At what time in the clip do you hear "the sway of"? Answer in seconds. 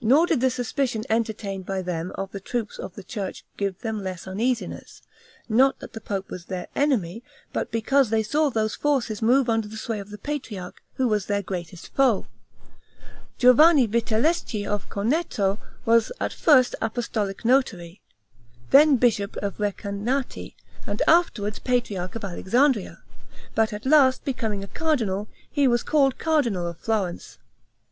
9.66-10.10